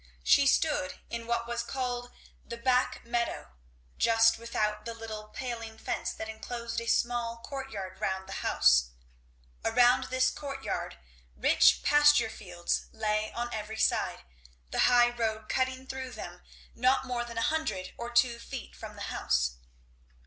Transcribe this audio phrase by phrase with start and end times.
[0.23, 2.11] She stood in what was called
[2.43, 3.51] the back meadow,
[3.99, 8.89] just without the little paling fence that enclosed a small courtyard round the house.
[9.63, 10.97] Around this courtyard
[11.35, 14.23] rich pasture fields lay on every side,
[14.71, 16.41] the high road cutting through them
[16.73, 19.57] not more than a hundred or two feet from the house.